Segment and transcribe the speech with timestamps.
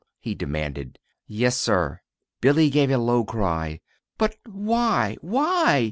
[0.19, 0.97] _"he demanded.
[1.27, 2.01] "Yes, sir."
[2.39, 3.81] Billy gave a low cry.
[4.17, 5.79] "But why why?"